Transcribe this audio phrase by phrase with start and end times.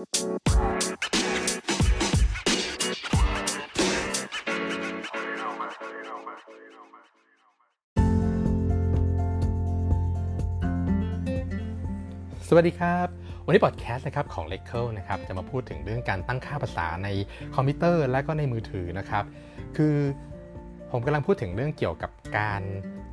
[0.00, 0.12] สวัสดี
[12.78, 13.08] ครับ
[13.44, 17.08] วันนี้พอดแคสต์นะครับของ l e c e นะครับจะมาพูดถึงเรื่องการตั้งค่าภาษาใน
[17.54, 19.24] คอมพิวเตอร์และก็ในมือถือนะครับ
[19.76, 19.96] คือ
[20.90, 22.62] ผมกำลังพูดถึงเรื่องเกี่ยวกับการ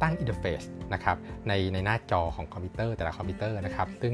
[0.01, 0.61] ตั้ง interface
[0.93, 1.17] นะครับ
[1.47, 4.13] ในในหน้าจอของคอมพิวเตอร์แต่ละคอมพิวเตอร์นะครับ ซึ่ง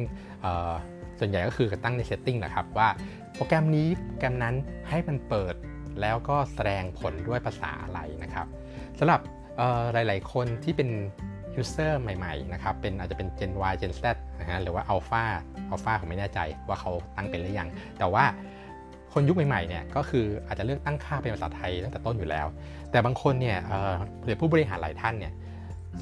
[1.19, 2.89] ส่วนใหญ่ก็คือตั้งในเซตติ้งนะครับว่า
[3.33, 4.55] โปรแกรมนี้โปรแกรมนั้น
[4.89, 5.55] ให้มันเปิด
[6.01, 8.47] แล้วก็แสดงผลด้วยภาษาอะไรนะครับ
[8.99, 9.21] สำหรับ
[9.93, 10.89] หลาย ๆ คนที่เป็น
[11.61, 14.03] user ใหม่ ๆ นะครับ เป็นอาจจะเป็น Gen Y Gen Z
[14.39, 15.23] นะฮะหรือว่า Alpha
[15.71, 18.25] Alpha ผมไม่แน่ใจว่าเขาตั้งเป็นหรือยัง แต่ว่า
[19.13, 22.47] คนยุคใหม่ ๆ เนี่ยก็คืออาจจะเลือกตั้งค่าเป็นภาษาไทยตั้งแต่ต้นอยู่แล้ว
[22.91, 23.57] แต่บางคนเนี่ย
[24.23, 25.33] หรือผู้บริหารหลายท่านเนี่ย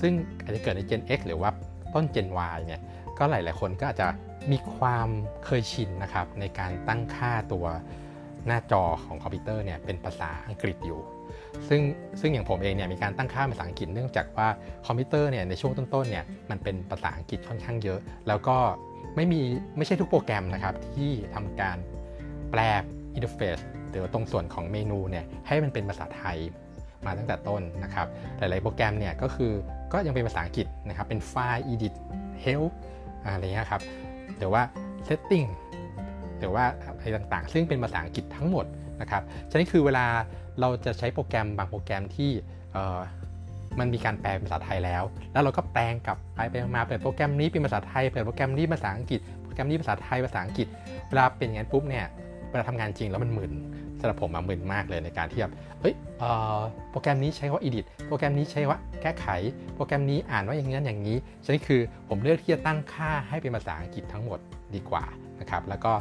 [0.01, 1.49] ซึ่งอาจจะเกิดใน Gen X หรือว่า
[1.93, 2.81] ต้น Gen Y เนี่ย
[3.17, 4.07] ก็หลาย ๆ คนก็อาจจะ
[4.51, 5.09] มีความ
[5.45, 7.65] เคยชินนะครับในการตั้งค่าตัว
[8.47, 11.01] หน้าจอของคอมพิวเตอร์เนี่ยเป็นภาษาอังกฤษอยู่
[11.69, 11.81] ซึ่ง
[12.19, 14.47] ซึ่งอย่างผมเองเนี่ยมีการตั้งค่าภาษาอังกฤษเนื่องจากว่า
[14.87, 18.57] คอมพิวเตอร์เนี่ยในช่วงต้นๆเนี่ยมันเป็นภาษาอังกฤษค่อนข้างเยอะ แล้วก็
[19.15, 19.41] ไม่มี
[19.77, 21.77] ไม่ใช่ทุกโปรแกรมนะครับที่ทำการ
[22.51, 22.59] แปล
[23.15, 23.57] interface
[23.89, 26.37] หรือตรงส่วนของเมนูเนี่ยให้มันเป็นภาษาไทย
[27.05, 29.51] มาตั้งแต่ต้นนะครับ หลาย ๆ โปรแกรมเนี่ยก็คือ
[29.93, 31.93] ก็ยังเป็นภาษาอังกฤษนะครับเป็นไฟล์ edit
[32.45, 32.71] help
[33.23, 33.81] อะไรเงี้ยครับ
[34.41, 34.63] หรือว่า
[35.07, 35.47] setting
[36.39, 38.65] หรือว่าอะไรต่างๆ ซึ่งเป็นภาษาอังกฤษทั้งหมด
[39.01, 40.05] นะครับฉะนั้นคือเวลา
[40.61, 42.31] เราจะใช้โปรแกรมบางโปรแกรมที่
[43.79, 45.03] มันมีการแปลเป็นภาษาไทยแล้ว
[45.33, 50.67] แล้วเราก็แปลงกลับไปไปมาเปิดโปรแกรมนี้เป็นภาษาไทย เปิดโปรแกรมนี้ภาษาอังกฤษ โปรแกรมนี้ภาษาไทย ภาษาอังกฤษ
[51.07, 52.05] เวลาเป็นอย่างนั้นปุ๊บเนี่ย
[52.49, 53.53] เวลาทำงานจริงแล้วมันมึน
[54.01, 55.95] สำหรับผมมามึนมากเลยในการที่แบบเฮ้ย
[56.91, 59.27] โปรแกรมนี้ใช้ว่า edit โปรแกรมนี้ใช้ว่าแก้ไข
[59.75, 64.39] โปรแกรมนี้อ่านว่าอย่างนั้นอย่างนี้ฉะนั้นคือผมเลือกที่จะตั้งค่าให้เป็นภาษาอังกฤษทั้งหมด
[64.75, 65.05] ดีกว่า
[65.39, 65.91] นะครับแล้วก็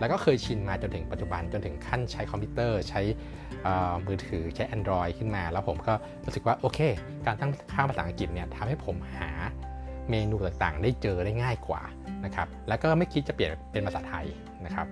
[0.00, 3.00] แล้วก็เคยชินมาจนถึงปัจจุบันจนถึงขั้นใช้คอมพิวเตอร์ใช้
[4.06, 6.80] มือถือใช้ Android ขึ้นมา แล้วผมก็รู้สึกว่าโอเค
[7.26, 9.30] การตั้งค่าภาษาอังกฤษเนี่ยทำให้ผมหา
[10.10, 11.82] เมนูต่างๆ ได้เจอได้ง่ายกว่า
[12.24, 14.26] นะครับแล้วก็ไม่คิดจะเปลี่ยนเป็นภาษาไทย
[14.64, 14.86] นะครับ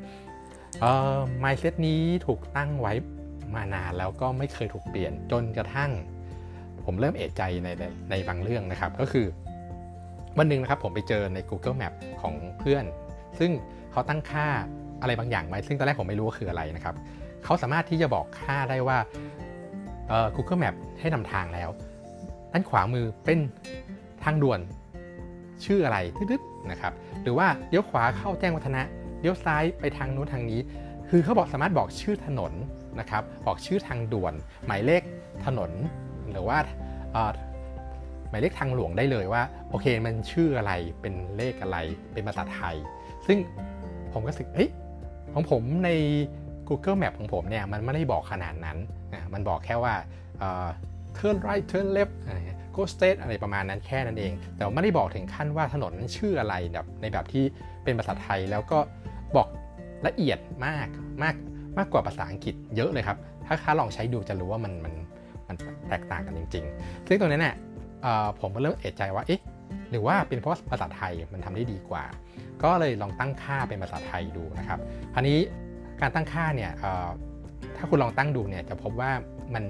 [0.81, 2.93] เอ่อ mindset นี้ถูกตั้งไว้
[3.55, 5.91] มานานแล้วก็ไม่เคยถูกเปลี่ยนจนกระทั่ง
[6.85, 7.69] ผมเริ่มเอะใจใน
[8.11, 9.27] ในบางเรื่องนะครับ ก็คือ
[10.39, 12.85] วันหนึ่งนะครับผมไปเจอใน Google Map ของเพื่อน
[13.39, 13.51] ซึ่ง
[13.93, 14.47] เขาตั้งค่า
[15.01, 16.95] อะไรบางอย่างไว้ซึ่งตอนแรกผมไม่รู้ว่าคืออะไรนะครับ
[17.45, 18.99] เขาสามารถที่จะบอกค่าได้ว่า
[20.37, 21.69] Google Map ให้นำทางแล้ว
[22.53, 23.39] ด้านขวามือเป็น
[24.25, 24.61] ทางด่วน
[25.65, 26.93] ชื่ออะไรทึดๆนะครับ
[27.23, 28.83] หรือว่าเลี้ยวขวาเข้าแจ้งวัฒนะ
[29.21, 30.61] เลี้ยวซ้ายไปทางนู้นทางนี้
[31.09, 32.53] คือเขาบอกสามารถบอกชื่อถนน
[33.01, 34.35] นะครับ บอกชื่อทางด่วน
[34.67, 35.03] หมายเลข
[35.45, 35.71] ถนน
[36.31, 36.59] หรือว่า
[38.31, 41.79] หมายเลขทางหลวงได้เลยว่าโอเคมันชื่ออะไรเป็นเลขอะไร
[42.13, 42.77] เป็นภาษาไทย
[43.27, 43.39] ซึ่ง
[44.13, 44.71] ผมก็สึกเฮ้ย
[45.35, 45.91] ของผมใน
[46.69, 48.79] Google Map ของผมเนี่ยมันไม่ได้บอกขนาดนั้น
[49.15, 49.95] นะมันบอกแค่ว่า
[51.19, 52.15] turn right turn left
[52.79, 57.45] go straight อะไรประมาณนั้นแค่นั้นเอง แต่ไม่ได้บอกถึงขั้นว่าถนนนั้นชื่ออะไรแบบในแบบที่
[57.85, 58.79] เป็นภาษาไทยแล้วก็
[59.37, 59.49] บอก
[60.07, 60.89] ละเอียดมาก
[61.23, 61.35] มาก
[61.79, 64.95] มากกว่าภาษาอังกฤษเยอะเลยครับ ถ้าค้าลองใช้ดูจะรู้ว่ามันมัน
[65.49, 65.57] มัน
[65.89, 67.57] แตกต่างกันจริง ๆ ซึ่งตรงนี้เนี่ย
[68.41, 69.41] ผมก็เริ่มเอะใจว่าเอ๊ะ
[69.91, 72.05] หรือว่าเป็นเพราะภาษาไทยมันทำได้ดีกว่า
[72.63, 74.79] ก็เลยลองตั้งค่าเป็นภาษาไทยดูนะครับ
[75.15, 75.39] คราวนี้
[76.01, 76.71] การตั้งค่าเนี่ย
[77.77, 79.11] ถ้าคุณลองตั้งดูเนี่ยจะพบว่า
[79.55, 79.65] มัน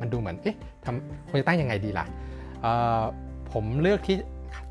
[0.00, 2.06] มันดูเหมือนเอ๊ะทำควรจะตั้งยังไงดีล่ะ
[3.52, 4.16] ผมเลือกที่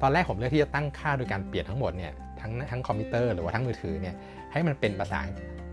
[0.02, 4.16] ตอนแรกผมเลือกที่จะตั้งค่าโดยการเปลี่ยนทั้งหมดเนี่ยทั้งทั้งคอมพิวเตอร์หรือว่าทั้งมือถือเนี่ย
[4.52, 5.20] ให้มันเป็นภาษา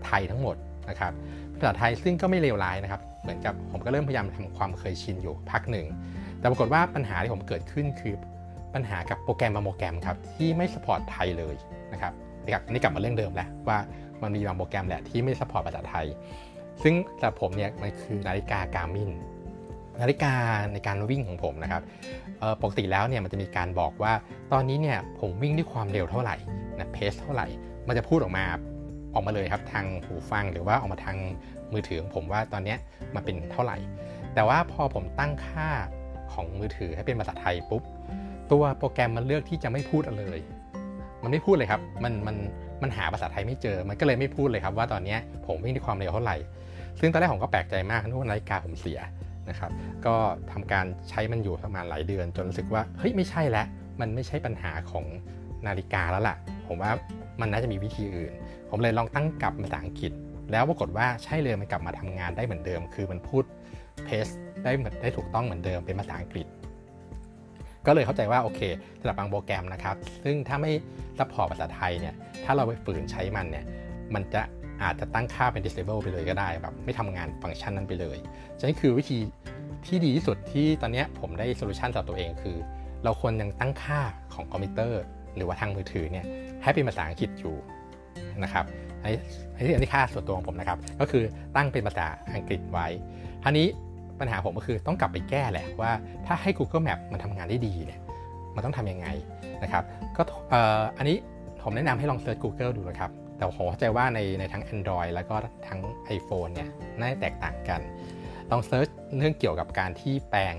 [0.05, 0.55] ไทยทั้งหมด
[0.89, 1.13] นะครับ
[1.59, 5.85] ภาษาไทยซึ่งก็ไม่เลวร้ายนะครับ เหมือนกับผมก็เริ่มพยายามทำความเคยชินอยู่พักหนึ่ง
[6.39, 8.15] แต่ปรากฏว่าปัญหาที่ผมเกิดขึ้นคือ
[8.73, 11.55] ปัญหากับโปรแกรมบางโปรแกรมครับที่ไม่ support ไทยเลย
[11.93, 12.13] นะครับ
[12.43, 13.77] นี่กลับมาเรื่องเดิมแหละว่า
[14.21, 16.05] มันมีบางโปรแกรมแหละที่ไม่สปอร์ตภาษาไทย
[16.83, 19.09] ซึ่งสำหรับผมเนี่ยมันคือนาฬิกาการ์มิน
[20.01, 20.33] นาฬิกา
[20.73, 21.83] ในการวิ่งของผมนะครับ
[22.61, 24.13] ปกติแล้วเนี่ยมันจะมีการบอกว่า
[24.53, 26.35] ตอนนี้เนี่ยผมวิ่งด้วยความเร็วเท่าไหร่
[26.79, 27.47] นะเพสเท่าไหร่
[27.87, 28.45] มันจะพูดออกมา
[29.13, 31.17] ออกมาเลยครับทางหูฟังหรือว่าออกมาทาง
[31.73, 32.75] มือถือของผมว่าตอนนี้
[33.15, 33.77] มันเป็นเท่าไหร่
[34.33, 35.69] แต่ว่าพอผมตั้งค่า
[36.33, 37.83] ของมือถือให้เป็นภาษาไทยปุ๊บ
[38.51, 40.39] ตัวโปรแกรมมันเลือกที่จะไม่พูดเลย
[41.23, 42.35] มันไม่พูดเลยครับ มันมัน
[42.81, 45.17] มันหาภาษาไทยไม่เจอ มันก็เลยไม่พูดเลยครับว่าตอนนี้
[45.47, 46.35] ผมวิ่งด้วยความเร็วเท่าไหร่
[46.99, 48.99] ซึ่งตอนแรกผมก็แปลกใจมากนึกว่านาฬิกาผมเสีย
[49.49, 49.71] นะครับ
[50.05, 50.15] ก็
[50.51, 53.65] ทำการใช้มันอยู่ประมาณหลายเดือน จนรู้สึกว่าเฮ้ยไม่ใช่แล้ว
[54.01, 55.05] มันไม่ใช่ปัญหาของ
[55.67, 56.35] นาฬิกาแล้วล่ะ
[56.67, 56.91] ผมว่า
[57.41, 58.33] มันน่าจะมีวิธีอื่น
[58.69, 60.11] ผมเลยลองตั้งกลับภาษาอังกฤษ
[60.51, 63.43] แล้วปรากฏว่าใช่เลยมันกลับมาทำงานได้เหมือนเดิม คือมันพูด
[64.05, 64.27] paste
[64.63, 66.47] ได้เหมือนได้ถูกต้องเหมือนเดิมเป็นภาษาอังกฤษ
[67.85, 68.61] ก็เลยเข้าใจว่าโอเค
[68.99, 70.71] สำหรับบางโปรแกรมนะครับ ซึ่งถ้าไม่
[71.19, 72.15] support ภาษาไทยเนี่ย
[72.45, 73.65] ถ้าเราไปฝืนใช้มันเนี่ย
[74.13, 74.41] มันจะ
[74.85, 78.17] อาจจะตั้งค่าเป็น disable ไปเลยก็ได้แบบไม่ทำงานฟังก์ชันนั้นไปเลย
[78.59, 79.17] ฉะนั้นคือวิธี
[79.85, 82.57] ที่ดีที่สุดที่ตอนนี้ผมได้ solution สำหรับตัวเองคือ
[83.03, 83.99] เราควรยังตั้งค่า
[84.33, 85.01] ของคอมพิวเตอร์
[85.35, 86.25] หรือว่าทางมือถือเนี่ย
[86.63, 87.55] ให้เป็นภาษาอังกฤษอยู่
[88.43, 88.65] นะครับ
[89.01, 89.19] อันนี้
[89.75, 91.23] อันนี้ค่าส่วนตัวของผมนะครับ ก็คือ
[91.55, 92.87] ตั้งเป็นภาษาอังกฤษไว้
[93.43, 93.67] ทีนี้
[94.19, 95.91] ปัญหาผมก็คือต้องกลับไปแก้แหละว่า
[96.25, 97.99] ถ้าให้ Google Map มันทำงานได้ดีเนี่ย
[98.55, 99.07] มันต้องทำยังไง
[99.63, 99.83] นะครับ
[100.17, 100.21] ก็
[100.97, 101.17] อันนี้
[101.63, 103.11] ผมแนะนำให้ลอง search Google ดูนะครับ
[103.43, 105.35] แต่ผมเข้าใจว่าในในทั้ง Android แล้วก็
[105.67, 105.79] ทั้ง
[106.17, 106.69] iPhone เนี่ย
[106.99, 107.81] น่าจะแตกต่างกัน
[108.51, 108.87] ลอง search
[109.17, 110.53] เรื่องเกี่ยวกับการที่แปลง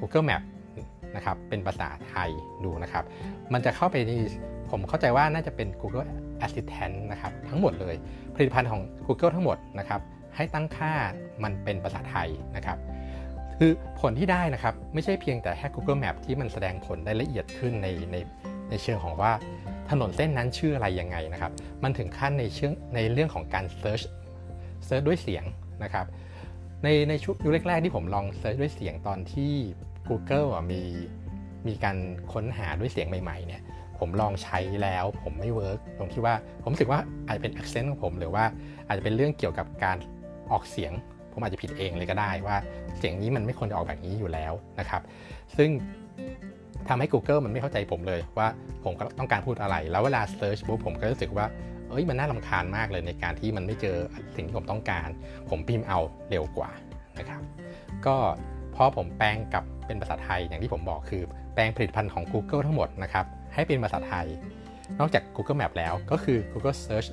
[0.00, 0.42] Google Map
[1.16, 2.30] นะครับเป็นภาษาไทย
[2.64, 3.04] ดูนะครับ
[3.52, 4.12] มันจะเข้าไปใน
[4.70, 6.06] ผมเข้าใจว่าน่าจะเป็น Google
[6.44, 7.94] Assistant นะครับทั้งหมดเลย
[8.34, 10.00] ผลิตภัณฑ์ของ Google ทั้งหมดนะครับ
[10.36, 10.92] ให้ตั้งค่า
[11.44, 12.78] มันเป็นภาษาไทยนะครับ
[13.58, 13.70] คือ
[14.00, 18.16] ผลที่ได้นะครับ ไม่ใช่เพียงแต่แค่ Google Map ที่มันแสดงผลได้ละเอียดขึ้นในใน
[18.70, 19.32] ในเชิงของว่า
[19.90, 21.52] ถนนเส้นนั้นชื่ออะไรยังไงนะครับ
[21.82, 24.02] มันถึงขั้นในเชิงในเรื่องของการ search
[24.86, 25.44] search ด้วยเสียง
[25.84, 26.06] นะครับ
[26.82, 29.52] ในในชุดยุคแรกๆที่ผมลอง search ด้วยเสียงตอนที่
[30.08, 30.82] Google มี
[31.66, 31.96] มีการ
[32.32, 33.62] ค้นหาด้วยเสียงใหม่ๆเนี่ย
[33.98, 38.44] ผมลองใช้แล้วผมไม่เวิร์กตรงที่ว่าผมรู้สึกว่าอาจจะเป็น accent ของผมหรือว่า
[38.86, 39.96] อาจจะเป็นเรื่องเกี่ยวกับการ
[40.50, 40.92] ออกเสียง
[41.32, 42.56] ผมอาจจะผิดเองเลยก็ได้ว่า
[42.98, 45.02] เสียงนี้มันไม่ควรจะออกแบบนี้อยู่แล้วนะครับ
[45.56, 45.70] ซึ่ง
[46.88, 48.48] ทำให้ Google มันไม่เข้าใจผมเลยว่า
[48.84, 51.46] ผมต้องการพูดอะไร แล้วเวลา search ปุ๊บผมก็รู้สึกว่า
[51.90, 53.96] เอ้ยมันน่าลำคาญมากเลยในการที่มันไม่เจอ
[54.36, 55.08] สิ่งที่ผมต้องการ
[55.50, 55.98] ผมพิมพ์เอา
[56.30, 56.70] เร็วกว่า
[57.18, 57.40] นะครับ
[58.06, 58.16] ก็
[58.74, 61.22] พอผมแปลงกับเป็นภาษาไทยอย่างที่ผมบอกคือ
[61.54, 64.26] แปลงผลิตภัณฑ์ของ Google ทั้งหมดนะครับให้เป็นภาษาไทย
[64.98, 67.08] นอกจาก Google Map แล้วก็คือ Google Search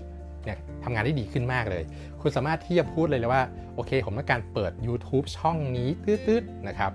[0.45, 1.83] เนี่ยทำงานได้ดีขึ้นมากเลย
[2.21, 3.43] คุณสามารถที่จะพูดเลยเลยว่า
[3.75, 6.91] โอเค ผมต้องการเปิด YouTube ช่องนี้ตืดๆนะครับ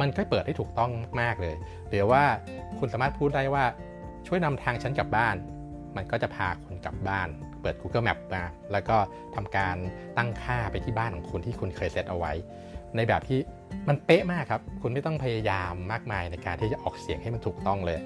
[0.00, 1.54] มันก็เปิดได้ถูกต้องมากเลย
[1.88, 2.22] หรือว่า
[2.78, 3.64] คุณสามารถพูดได้ว่า
[4.26, 5.36] ช่วยนำทางฉันกลับบ้าน
[5.96, 7.28] มันก็จะพาคุณกลับบ้าน
[7.60, 8.96] เปิด Google Map มา แล้วก็
[9.34, 9.76] ทำการ
[10.16, 12.32] ตั้งค่าไปที่บ้านของคุณที่คุณเคยเซตเอาไว้
[12.96, 13.38] ในแบบที่
[13.88, 17.98] มันเป๊ะมากครับ คุณไม่ต้องพยายามมากมายในการที่จะออกเสียงให้มันถูกต้องเลย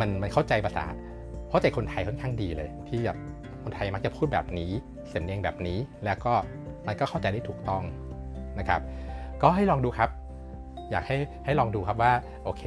[0.00, 0.86] มันมันเข้าใจภาษา
[1.50, 3.16] เข้าใจคนไทยค่อนข้างดีเลย ที่แบบ
[3.62, 4.70] คนไทยมักจะพูดแบบนี้
[5.08, 6.32] เสียงเรียงแบบนี้ แล้วก็
[6.86, 7.82] มันก็เข้าใจได้ถูกต้อง
[8.58, 8.80] นะครับ
[9.42, 10.10] ก็ให้ลองดูครับ
[10.90, 12.12] อยากให้ให้ลองดูครับว่า
[12.44, 12.62] โอเค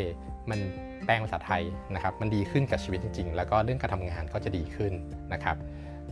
[0.49, 0.59] มัน
[1.05, 1.63] แปลงภาษาไทย
[1.95, 4.93] นะครับ มันดีขึ้นกับชีวิตจริง ๆ แล้วก็เรื่องการทำงานก็จะดีขึ้น
[5.33, 5.55] นะครับ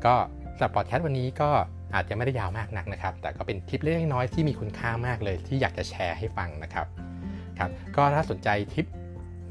[0.06, 0.14] ก็
[0.56, 1.50] สำหรับพอดแคสต์วันนี้ก็
[1.96, 6.86] อาจจะไม่ได้ยาวมากนักนะครับ แต่ก็เป็นทิปเล็กน้อยที่มีคุณค่ามากเลย ที่อยากจะแชร์ให้ฟังนะครับ
[7.60, 8.86] ครับก็ถ้าสนใจทิป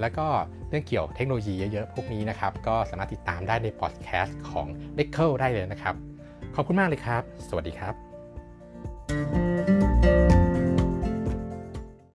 [0.01, 0.27] แล้วก็
[0.69, 4.67] เรื่องเกี่ยวเทคโนโลยีเยอะๆ พวกนี้นะครับ ก็สามารถติดตามได้ในพอดแคสต์ของ
[4.99, 5.95] l e เ c ิลได้เลยนะครับ
[6.55, 8.08] ขอบคุณมากเลยครับ สวัสดีครับ